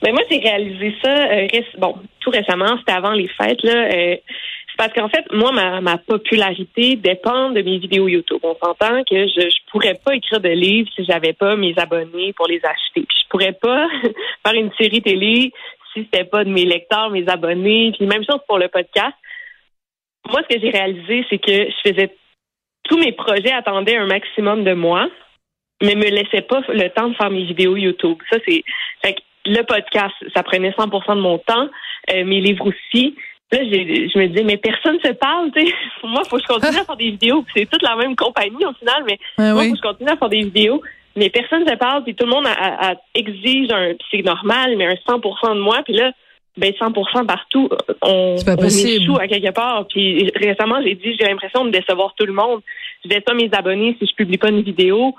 Ben 0.02 0.12
moi, 0.12 0.22
j'ai 0.30 0.40
réalisé 0.40 0.94
ça, 1.02 1.10
euh, 1.10 1.48
bon, 1.80 1.96
tout 2.20 2.30
récemment, 2.30 2.78
c'était 2.80 2.92
avant 2.92 3.12
les 3.12 3.30
fêtes 3.38 3.64
là. 3.64 4.18
Parce 4.78 4.94
qu'en 4.94 5.10
fait, 5.10 5.26
moi, 5.32 5.52
ma, 5.52 5.98
popularité 5.98 6.96
dépend 6.96 7.52
de 7.52 7.62
mes 7.62 7.78
vidéos 7.78 8.08
YouTube. 8.08 8.40
On 8.44 8.56
s'entend 8.56 9.04
que 9.04 9.28
je 9.28 9.46
ne 9.46 9.72
pourrais 9.72 9.96
pas 10.04 10.16
écrire 10.16 10.40
de 10.40 10.50
livres 10.50 10.90
si 10.96 11.06
j'avais 11.06 11.34
pas 11.34 11.56
mes 11.56 11.74
abonnés 11.78 12.34
pour 12.34 12.48
les 12.48 12.62
acheter. 12.64 13.02
Puis 13.08 13.18
je 13.24 13.28
pourrais 13.30 13.54
pas 13.54 13.88
faire 14.46 14.56
une 14.56 14.72
série 14.80 15.02
télé 15.02 15.52
si 15.94 16.04
c'était 16.04 16.24
pas 16.24 16.44
de 16.44 16.50
mes 16.50 16.66
lecteurs, 16.66 17.12
mes 17.12 17.28
abonnés. 17.30 17.94
Puis 17.98 18.08
même 18.08 18.26
chose 18.26 18.42
pour 18.48 18.58
le 18.58 18.68
podcast. 18.68 19.14
Moi, 20.30 20.42
ce 20.50 20.56
que 20.56 20.62
j'ai 20.62 20.72
réalisé, 20.72 21.26
c'est 21.30 21.38
que 21.38 21.52
je 21.52 21.90
faisais 21.90 22.16
tous 22.84 22.98
mes 22.98 23.12
projets 23.12 23.52
attendaient 23.52 23.98
un 23.98 24.08
maximum 24.08 24.64
de 24.64 24.74
moi, 24.74 25.08
mais 25.82 25.96
me 25.96 26.10
laissaient 26.10 26.42
pas 26.42 26.62
le 26.70 26.90
temps 26.90 27.10
de 27.10 27.16
faire 27.16 27.30
mes 27.30 27.46
vidéos 27.46 27.76
YouTube. 27.76 28.18
Ça, 28.30 28.38
c'est 28.48 28.64
le 29.46 29.62
podcast, 29.64 30.16
ça 30.34 30.44
prenait 30.44 30.72
100% 30.72 31.16
de 31.16 31.22
mon 31.22 31.38
temps, 31.38 31.70
euh, 32.14 32.24
mes 32.24 32.40
livres 32.40 32.68
aussi. 32.68 33.16
Là, 33.54 33.60
je 33.64 34.20
me 34.20 34.28
dis, 34.28 34.44
mais 34.44 34.58
personne 34.58 34.98
se 35.04 35.12
parle, 35.12 35.52
tu 35.52 35.66
sais. 35.66 35.74
Pour 36.02 36.10
moi, 36.10 36.24
il 36.26 36.30
faut 36.30 36.38
que 36.38 36.42
je 36.42 36.48
continue 36.48 36.80
à 36.80 36.86
faire 36.86 36.96
des 36.96 37.12
vidéos. 37.12 37.46
C'est 37.56 37.70
toute 37.70 37.84
la 37.84 37.96
même 37.96 38.16
compagnie 38.16 38.66
au 38.66 38.74
final, 38.74 39.04
mais 39.06 39.20
moi, 39.38 39.64
il 39.64 39.70
faut 39.70 39.76
que 39.76 39.82
je 39.84 39.90
continue 39.90 40.10
à 40.10 40.18
faire 40.18 40.30
des 40.30 40.42
vidéos. 40.42 40.82
Mais 41.16 41.30
personne 41.30 41.68
se 41.68 41.76
parle, 41.76 42.04
puis 42.04 42.16
tout 42.16 42.26
le 42.26 42.32
monde 42.32 42.48
a, 42.48 42.96
exige 43.14 43.72
un, 43.72 43.94
c'est 44.10 44.24
normal, 44.24 44.76
mais 44.78 44.88
un 44.88 44.94
100% 44.94 45.56
de 45.56 45.60
moi. 45.60 45.82
Puis 45.86 45.94
là, 45.94 46.12
ben 46.58 46.72
100% 46.72 47.26
partout, 47.28 47.70
on, 48.02 48.36
pas 48.44 48.56
on 48.58 48.66
échoue 48.66 49.18
à 49.18 49.28
quelque 49.28 49.52
part. 49.52 49.86
Puis 49.88 50.32
récemment, 50.36 50.82
j'ai 50.84 50.96
dit, 50.96 51.16
j'ai 51.20 51.28
l'impression 51.28 51.66
de 51.66 51.70
décevoir 51.70 52.16
tout 52.16 52.26
le 52.26 52.34
monde. 52.34 52.62
Je 53.04 53.10
laisse 53.10 53.24
pas 53.24 53.36
mes 53.36 53.50
abonnés 53.54 53.96
si 54.00 54.08
je 54.08 54.16
publie 54.16 54.38
pas 54.38 54.50
une 54.50 54.62
vidéo. 54.62 55.16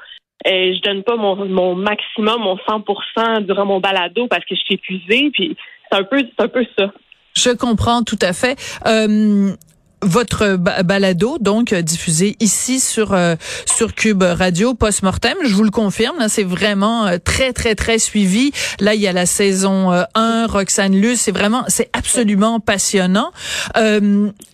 Euh, 0.47 0.75
je 0.75 0.81
donne 0.83 1.05
pas 1.05 1.17
mon, 1.17 1.37
mon 1.47 1.75
maximum, 1.76 2.43
mon 2.43 2.57
100% 2.57 3.45
durant 3.45 3.64
mon 3.64 3.81
balado 3.81 4.26
parce 4.26 4.45
que 4.45 4.57
je 4.57 4.61
suis 4.61 4.75
épuisée. 4.75 5.31
Puis 5.33 5.57
c'est 5.91 5.99
un 5.99 6.05
peu, 6.05 6.19
c'est 6.19 6.45
un 6.45 6.49
peu 6.49 6.67
ça. 6.76 6.93
Je 7.37 7.50
comprends 7.50 8.03
tout 8.03 8.19
à 8.23 8.33
fait. 8.33 8.57
Euh, 8.87 9.55
votre 10.04 10.56
balado 10.56 11.38
donc 11.40 11.73
euh, 11.73 11.82
diffusé 11.82 12.37
ici 12.40 12.80
sur 12.80 13.12
euh, 13.12 13.37
sur 13.66 13.94
Cube 13.94 14.23
Radio 14.23 14.75
post-mortem, 14.75 15.37
je 15.44 15.54
vous 15.54 15.64
le 15.64 15.70
confirme, 15.70 16.28
c'est 16.28 16.44
vraiment 16.44 17.06
euh, 17.06 17.18
très 17.23 17.52
très 17.52 17.75
très 17.75 17.99
suivi. 17.99 18.52
Là, 18.80 18.94
il 18.94 19.00
y 19.00 19.08
a 19.08 19.12
la 19.12 19.26
saison 19.26 19.90
1 20.14 20.46
Roxane 20.46 20.94
Luce, 20.94 21.20
c'est 21.23 21.32
vraiment 21.32 21.64
c'est 21.68 21.90
absolument 21.92 22.61
passionnant. 22.61 23.32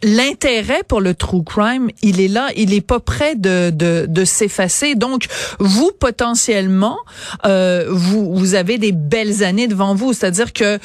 l'intérêt 0.03 0.83
pour 0.87 1.01
le 1.01 1.15
true 1.15 1.45
crime, 1.45 1.91
il 2.03 2.21
est 2.21 2.29
là, 2.29 2.49
il 2.57 2.73
est 2.73 2.81
pas 2.81 3.01
prêt 3.01 3.35
de 3.35 3.71
de, 3.71 4.07
de 4.09 4.25
s'effacer. 4.25 4.95
Donc 4.95 5.27
vous 5.59 5.91
potentiellement 5.99 6.99
vous 7.45 8.35
vous 8.35 8.55
avez 8.55 8.79
des 8.79 8.93
belles 8.93 9.43
années 9.43 9.69
devant 9.69 9.95
vous, 9.95 10.13
c'est-à-dire 10.13 10.53
que 10.53 10.79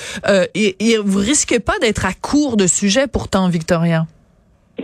vous 1.02 1.20
risquez 1.20 1.60
pas 1.60 1.78
d'être 1.80 2.06
à 2.06 2.14
court 2.14 2.58
de 2.58 2.68
sujets 2.68 3.08
pourtant 3.08 3.50
Victoria. 3.50 4.06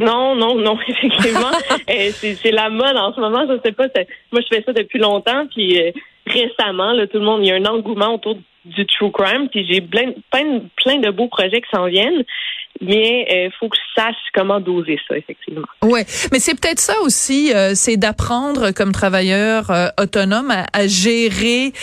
Non, 0.01 0.35
non, 0.35 0.55
non, 0.55 0.77
effectivement. 0.87 1.51
Euh, 1.89 2.09
c'est 2.11 2.51
la 2.51 2.69
mode 2.69 2.97
en 2.97 3.13
ce 3.13 3.19
moment. 3.19 3.45
Je 3.47 3.59
sais 3.63 3.71
pas. 3.71 3.87
Moi, 4.31 4.41
je 4.41 4.55
fais 4.55 4.63
ça 4.63 4.73
depuis 4.73 4.99
longtemps. 4.99 5.45
Puis 5.47 5.79
euh, 5.79 5.91
récemment, 6.25 6.93
là, 6.93 7.07
tout 7.07 7.19
le 7.19 7.25
monde, 7.25 7.41
il 7.43 7.49
y 7.49 7.51
a 7.51 7.55
un 7.55 7.65
engouement 7.65 8.15
autour 8.15 8.37
du 8.65 8.85
true 8.85 9.11
crime. 9.11 9.47
Puis 9.49 9.65
j'ai 9.69 9.81
plein, 9.81 10.11
plein, 10.31 10.61
plein 10.75 10.97
de 10.97 11.09
beaux 11.11 11.27
projets 11.27 11.61
qui 11.61 11.69
s'en 11.73 11.85
viennent 11.85 12.23
mais 12.81 13.25
il 13.29 13.47
euh, 13.47 13.49
faut 13.59 13.69
que 13.69 13.77
je 13.77 14.01
sache 14.01 14.15
comment 14.33 14.59
doser 14.59 14.97
ça, 15.07 15.15
effectivement. 15.15 15.61
Ouais, 15.83 16.05
mais 16.31 16.39
c'est 16.39 16.59
peut-être 16.59 16.79
ça 16.79 16.99
aussi, 17.01 17.53
euh, 17.53 17.73
c'est 17.75 17.97
d'apprendre 17.97 18.71
comme 18.71 18.91
travailleur 18.91 19.69
euh, 19.69 19.87
autonome 19.99 20.51
à, 20.51 20.87
gérer, 20.87 21.73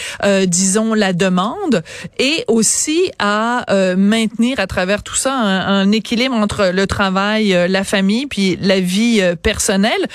disons, 0.47 0.95
la 0.95 1.13
demande 1.13 1.83
et 2.19 2.45
aussi 2.49 3.11
à 3.19 3.65
maintenir 3.97 4.59
à 4.59 4.67
travers 4.67 5.03
tout 5.03 5.15
ça 5.15 5.33
un, 5.33 5.93
équilibre 5.93 6.35
entre 6.35 6.71
le 6.75 6.87
travail, 6.87 7.57
la 7.69 7.85
famille, 7.85 8.27
puis 8.27 8.59
la 8.61 8.81
vie 8.81 9.23
personnelle. 9.43 10.07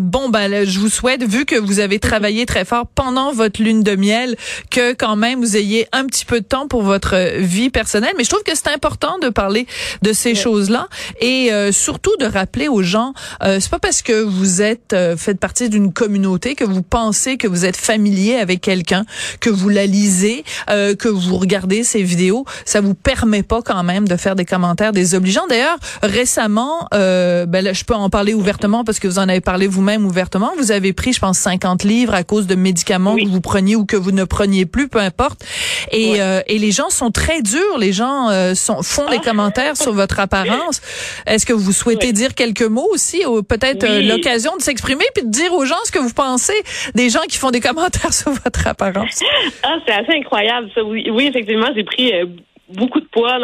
bon, 0.00 0.28
ben, 0.28 0.64
je 0.64 0.78
vous 0.78 0.88
souhaite, 0.88 1.24
vu 1.24 1.44
que 1.44 1.56
vous 1.56 1.80
avez 1.80 1.98
travaillé 1.98 2.46
très 2.46 2.64
fort 2.64 2.86
pendant 2.86 3.32
votre 3.32 3.60
lune 3.62 3.82
de 3.82 3.96
miel, 3.96 4.36
que 4.70 4.92
quand 4.92 5.16
même 5.16 5.40
vous 5.40 5.56
ayez 5.56 5.88
un 5.92 6.06
petit 6.06 6.24
peu 6.24 6.40
de 6.40 6.46
temps 6.46 6.68
pour 6.68 6.82
votre 6.82 7.38
vie 7.38 7.70
personnelle. 7.70 8.14
Mais 8.16 8.24
je 8.24 8.30
trouve 8.30 8.44
que 8.44 8.54
c'est 8.54 8.68
important 8.68 9.18
de 9.18 9.28
parler 9.28 9.66
de 10.02 10.11
ces 10.12 10.34
choses-là 10.34 10.88
et 11.20 11.52
euh, 11.52 11.72
surtout 11.72 12.16
de 12.18 12.26
rappeler 12.26 12.68
aux 12.68 12.82
gens, 12.82 13.12
euh, 13.42 13.58
c'est 13.60 13.70
pas 13.70 13.78
parce 13.78 14.02
que 14.02 14.22
vous 14.22 14.62
êtes 14.62 14.92
euh, 14.92 15.16
faites 15.16 15.38
partie 15.38 15.68
d'une 15.68 15.92
communauté 15.92 16.54
que 16.54 16.64
vous 16.64 16.82
pensez 16.82 17.36
que 17.36 17.46
vous 17.46 17.64
êtes 17.64 17.76
familier 17.76 18.36
avec 18.36 18.60
quelqu'un, 18.60 19.04
que 19.40 19.50
vous 19.50 19.68
la 19.68 19.86
lisez, 19.86 20.44
euh, 20.70 20.94
que 20.94 21.08
vous 21.08 21.36
regardez 21.36 21.84
ses 21.84 22.02
vidéos, 22.02 22.44
ça 22.64 22.80
vous 22.80 22.94
permet 22.94 23.42
pas 23.42 23.62
quand 23.62 23.82
même 23.82 24.06
de 24.08 24.16
faire 24.16 24.36
des 24.36 24.44
commentaires 24.44 24.92
désobligeants. 24.92 25.46
D'ailleurs, 25.48 25.78
récemment, 26.02 26.88
ben 26.92 27.60
là, 27.60 27.72
je 27.72 27.84
peux 27.84 27.94
en 27.94 28.10
parler 28.10 28.34
ouvertement 28.34 28.84
parce 28.84 28.98
que 28.98 29.08
vous 29.08 29.18
en 29.18 29.28
avez 29.28 29.40
parlé 29.40 29.66
vous-même 29.66 30.04
ouvertement. 30.06 30.52
Vous 30.58 30.72
avez 30.72 30.92
pris, 30.92 31.12
je 31.12 31.20
pense, 31.20 31.38
50 31.38 31.84
livres 31.84 32.14
à 32.14 32.24
cause 32.24 32.46
de 32.46 32.54
médicaments 32.54 33.16
que 33.16 33.28
vous 33.28 33.40
preniez 33.40 33.76
ou 33.76 33.84
que 33.84 33.96
vous 33.96 34.12
ne 34.12 34.24
preniez 34.24 34.66
plus, 34.66 34.88
peu 34.88 34.98
importe. 34.98 35.44
Et, 35.90 36.18
et 36.46 36.58
les 36.58 36.70
gens 36.70 36.90
sont 36.90 37.10
très 37.10 37.42
durs. 37.42 37.78
Les 37.78 37.92
gens 37.92 38.28
sont, 38.54 38.82
font 38.82 39.08
des 39.08 39.18
ah. 39.20 39.24
commentaires 39.24 39.76
sur 39.76 39.91
votre 39.92 40.20
apparence. 40.20 40.80
Est-ce 41.26 41.46
que 41.46 41.52
vous 41.52 41.72
souhaitez 41.72 42.12
dire 42.12 42.34
quelques 42.34 42.62
mots 42.62 42.88
aussi, 42.92 43.24
ou 43.26 43.42
peut-être 43.42 43.84
euh, 43.84 44.02
l'occasion 44.02 44.56
de 44.56 44.62
s'exprimer 44.62 45.04
puis 45.14 45.24
de 45.24 45.30
dire 45.30 45.52
aux 45.52 45.64
gens 45.64 45.76
ce 45.84 45.92
que 45.92 45.98
vous 45.98 46.14
pensez 46.14 46.60
des 46.94 47.10
gens 47.10 47.22
qui 47.28 47.38
font 47.38 47.50
des 47.50 47.60
commentaires 47.68 48.12
sur 48.12 48.30
votre 48.30 48.66
apparence? 48.66 49.22
Ah, 49.62 49.76
c'est 49.86 49.94
assez 49.94 50.12
incroyable 50.18 50.70
ça. 50.74 50.82
Oui, 50.82 51.08
oui 51.10 51.26
effectivement, 51.26 51.68
j'ai 51.74 51.84
pris 51.84 52.12
euh, 52.12 52.26
beaucoup 52.68 53.00
de 53.00 53.06
poids 53.06 53.38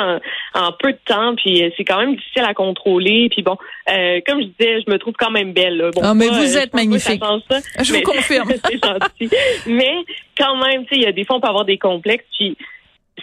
en, 0.55 0.73
peu 0.78 0.93
de 0.93 0.99
temps, 1.05 1.35
puis 1.37 1.62
euh, 1.62 1.71
c'est 1.76 1.85
quand 1.85 1.99
même 1.99 2.17
difficile 2.17 2.45
à 2.45 2.55
contrôler. 2.55 3.28
Puis 3.31 3.43
bon, 3.43 3.57
comme 4.26 4.40
je 4.40 4.47
disais, 4.59 4.83
je 4.87 4.90
me 4.90 4.99
trouve 4.99 5.14
quand 5.19 5.31
même 5.31 5.52
belle. 5.52 5.90
Bon, 5.95 6.00
ah, 6.02 6.14
mais 6.14 6.28
vous 6.28 6.57
êtes 6.57 6.75
magnifique. 6.75 7.23
je 7.83 7.93
vous 7.93 8.02
confirme. 8.05 8.49
c'est 8.64 8.85
gentil. 8.85 9.31
Mais 9.67 9.95
quand 10.37 10.57
même, 10.57 10.85
tu 10.87 10.95
sais, 10.95 10.97
il 10.97 11.02
y 11.02 11.07
a 11.07 11.12
des 11.12 11.25
fois 11.25 11.37
on 11.37 11.40
peut 11.40 11.49
avoir 11.49 11.64
des 11.64 11.78
complexes. 11.78 12.25
Puis 12.38 12.57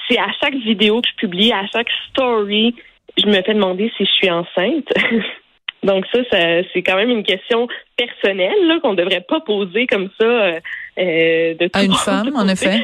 c'est 0.08 0.18
à 0.18 0.28
chaque 0.42 0.56
vidéo 0.56 1.02
que 1.02 1.08
je 1.10 1.16
publie, 1.16 1.52
à 1.52 1.66
chaque 1.72 1.88
story, 2.10 2.76
je 3.18 3.28
me 3.28 3.42
fais 3.42 3.54
demander 3.54 3.92
si 3.98 4.06
je 4.06 4.12
suis 4.12 4.30
enceinte. 4.30 4.88
Donc 5.84 6.06
ça, 6.12 6.20
c'est 6.32 6.82
quand 6.82 6.96
même 6.96 7.12
une 7.12 7.24
question 7.24 7.68
personnelle 7.96 8.80
qu'on 8.82 8.94
ne 8.94 8.98
devrait 8.98 9.22
pas 9.22 9.40
poser 9.40 9.86
comme 9.86 10.10
ça 10.20 10.26
euh, 10.26 10.60
euh 10.98 11.54
de 11.54 11.70
à 11.74 11.84
une 11.84 11.94
femme, 12.06 12.36
en 12.36 12.48
effet. 12.48 12.84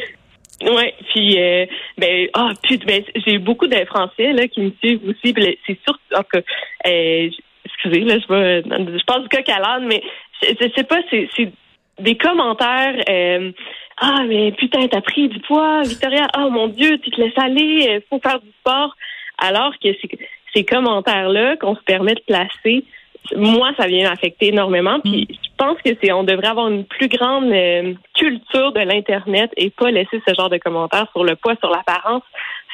Ouais, 0.63 0.93
puis 1.09 1.41
euh, 1.41 1.65
ben 1.97 2.27
ah 2.33 2.51
ben, 2.85 3.03
j'ai 3.25 3.39
beaucoup 3.39 3.67
de 3.67 3.83
Français 3.85 4.31
là 4.33 4.47
qui 4.47 4.61
me 4.61 4.71
suivent 4.83 5.09
aussi. 5.09 5.33
C'est 5.65 5.79
sûr 5.83 5.97
que 6.31 6.37
euh, 6.37 7.29
excusez 7.65 8.01
là, 8.01 8.19
je 8.19 8.33
vais 8.33 8.61
je 8.63 9.05
passe 9.05 9.23
du 9.23 9.29
coq 9.29 9.49
à 9.49 9.59
l'âne, 9.59 9.87
mais 9.87 10.03
je, 10.43 10.49
je, 10.61 10.71
sais 10.75 10.83
pas, 10.83 10.99
c'est 11.09 11.51
des 11.99 12.15
commentaires. 12.15 12.95
Euh, 13.09 13.51
ah 13.97 14.23
mais 14.27 14.51
putain 14.51 14.87
t'as 14.87 15.01
pris 15.01 15.29
du 15.29 15.39
poids, 15.39 15.81
Victoria. 15.81 16.27
Oh 16.37 16.49
mon 16.51 16.67
Dieu, 16.67 16.99
tu 16.99 17.09
te 17.09 17.19
laisses 17.19 17.37
aller, 17.37 17.99
faut 18.09 18.19
faire 18.19 18.39
du 18.39 18.49
sport 18.59 18.95
alors 19.41 19.73
que 19.83 19.89
ces 20.53 20.63
commentaires-là 20.63 21.57
qu'on 21.57 21.75
se 21.75 21.81
permet 21.81 22.15
de 22.15 22.21
placer, 22.25 22.85
moi, 23.35 23.71
ça 23.77 23.87
vient 23.87 24.09
m'affecter 24.09 24.47
énormément. 24.47 24.99
Puis 24.99 25.27
mm. 25.29 25.33
je 25.33 25.49
pense 25.57 25.77
que 25.83 25.91
c'est, 26.01 26.11
on 26.11 26.23
devrait 26.23 26.47
avoir 26.47 26.69
une 26.69 26.85
plus 26.85 27.07
grande 27.07 27.51
euh, 27.51 27.93
culture 28.15 28.71
de 28.71 28.79
l'internet 28.79 29.51
et 29.57 29.69
pas 29.69 29.91
laisser 29.91 30.21
ce 30.27 30.33
genre 30.33 30.49
de 30.49 30.57
commentaires 30.57 31.07
sur 31.11 31.23
le 31.23 31.35
poids, 31.35 31.55
sur 31.59 31.69
l'apparence. 31.69 32.23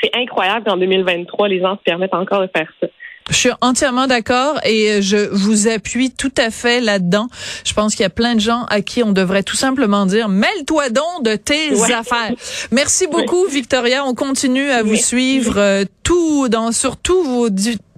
C'est 0.01 0.15
incroyable 0.15 0.65
qu'en 0.65 0.77
2023, 0.77 1.47
les 1.47 1.59
gens 1.59 1.75
se 1.77 1.83
permettent 1.83 2.13
encore 2.13 2.41
de 2.41 2.49
faire 2.55 2.71
ça. 2.81 2.87
Je 3.29 3.35
suis 3.35 3.49
entièrement 3.61 4.07
d'accord 4.07 4.59
et 4.63 5.01
je 5.01 5.29
vous 5.31 5.67
appuie 5.67 6.11
tout 6.11 6.31
à 6.37 6.49
fait 6.49 6.79
là-dedans. 6.79 7.27
Je 7.65 7.73
pense 7.73 7.93
qu'il 7.95 8.03
y 8.03 8.05
a 8.05 8.09
plein 8.09 8.35
de 8.35 8.39
gens 8.39 8.63
à 8.69 8.81
qui 8.81 9.03
on 9.03 9.11
devrait 9.11 9.43
tout 9.43 9.55
simplement 9.55 10.05
dire 10.05 10.29
mêle-toi 10.29 10.89
donc 10.89 11.23
de 11.23 11.35
tes 11.35 11.73
affaires. 11.93 12.33
Merci 12.71 13.07
beaucoup 13.07 13.45
Victoria, 13.47 14.05
on 14.05 14.13
continue 14.13 14.69
à 14.69 14.83
vous 14.83 14.95
suivre 14.95 15.55
euh, 15.57 15.83
tout 16.03 16.47
dans 16.49 16.71
sur 16.71 16.97
tous 16.97 17.23
vos 17.23 17.49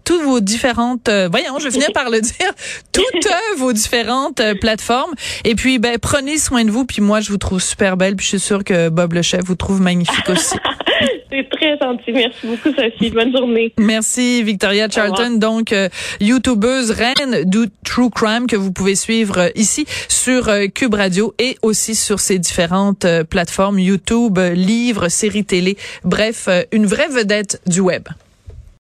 toutes 0.09 0.23
vos 0.23 0.39
différentes, 0.39 1.07
euh, 1.07 1.27
voyons, 1.29 1.59
je 1.59 1.65
vais 1.65 1.71
finir 1.71 1.91
par 1.93 2.09
le 2.09 2.19
dire, 2.19 2.51
toutes 2.91 3.31
vos 3.57 3.73
différentes 3.73 4.39
euh, 4.39 4.55
plateformes. 4.59 5.13
Et 5.45 5.53
puis, 5.53 5.77
ben, 5.77 5.99
prenez 5.99 6.39
soin 6.39 6.65
de 6.65 6.71
vous. 6.71 6.83
Puis 6.83 6.99
moi, 6.99 7.21
je 7.21 7.29
vous 7.29 7.37
trouve 7.37 7.61
super 7.61 7.95
belle. 7.95 8.15
Puis 8.15 8.23
je 8.23 8.29
suis 8.29 8.39
sûre 8.39 8.63
que 8.63 8.89
Bob 8.89 9.13
le 9.13 9.21
chef 9.21 9.41
vous 9.43 9.53
trouve 9.53 9.81
magnifique 9.81 10.27
aussi. 10.27 10.55
C'est 11.69 11.77
très 11.77 11.87
gentil. 11.87 12.11
Merci 12.11 12.47
beaucoup, 12.47 12.69
Sophie. 12.75 13.09
Bonne 13.11 13.35
journée. 13.35 13.73
Merci, 13.77 14.43
Victoria 14.43 14.87
Charlton. 14.89 15.37
Donc, 15.37 15.71
euh, 15.73 15.89
YouTubeuse 16.19 16.91
reine 16.91 17.43
du 17.45 17.69
True 17.83 18.09
Crime 18.09 18.47
que 18.47 18.55
vous 18.55 18.71
pouvez 18.71 18.95
suivre 18.95 19.39
euh, 19.39 19.49
ici 19.55 19.85
sur 20.07 20.49
euh, 20.49 20.67
Cube 20.67 20.93
Radio 20.93 21.33
et 21.39 21.57
aussi 21.61 21.95
sur 21.95 22.19
ses 22.19 22.39
différentes 22.39 23.05
plateformes 23.29 23.79
YouTube, 23.79 24.39
livres, 24.53 25.09
séries 25.09 25.45
télé. 25.45 25.77
Bref, 26.03 26.47
une 26.71 26.85
vraie 26.85 27.07
vedette 27.07 27.61
du 27.65 27.79
web. 27.79 28.03